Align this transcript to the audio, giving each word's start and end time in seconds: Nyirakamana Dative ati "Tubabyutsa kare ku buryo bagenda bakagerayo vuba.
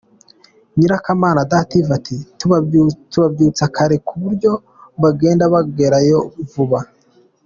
Nyirakamana 0.75 1.47
Dative 1.51 1.91
ati 1.99 2.15
"Tubabyutsa 3.09 3.65
kare 3.75 3.97
ku 4.07 4.13
buryo 4.23 4.51
bagenda 5.01 5.43
bakagerayo 5.53 6.19
vuba. 6.51 6.79